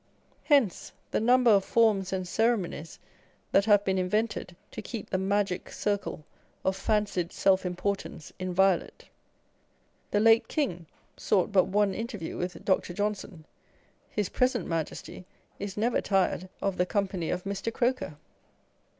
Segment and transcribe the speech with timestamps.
[0.45, 2.97] Hence the number of forms and ceremonies
[3.51, 6.25] that have been invented to keep the magic circle
[6.65, 9.09] of fancied self importance inviolate.
[10.09, 10.87] The late King
[11.17, 12.95] sought but one interview with Dr.
[12.95, 13.45] Johnson:
[14.09, 15.27] his present Majesty
[15.59, 17.71] is never tired of the company of Mr.
[17.71, 18.17] Croker.